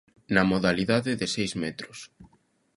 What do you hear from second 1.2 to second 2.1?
seis metros.